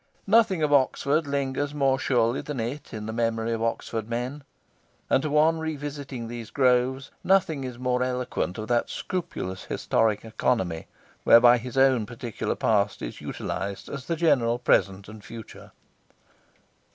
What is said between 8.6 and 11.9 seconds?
that scrupulous historic economy whereby his